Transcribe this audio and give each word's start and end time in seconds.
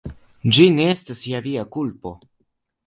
Ĝi 0.57 0.65
ne 0.79 0.87
estas 0.95 1.21
ja 1.33 1.43
via 1.49 1.67
kulpo! 1.77 2.17